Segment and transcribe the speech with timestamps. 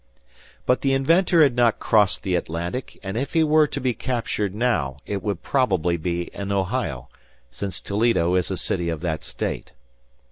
[0.65, 4.55] But the inventor had not crossed the Atlantic, and if he were to be captured
[4.55, 7.07] now, it would probably be in Ohio,
[7.51, 9.73] since Toledo is a city of that state.